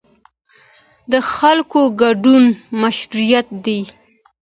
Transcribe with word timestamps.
د 1.11 1.13
خلکو 1.33 1.81
ګډون 2.01 2.43
مشروعیت 2.81 3.47
دی 3.65 3.79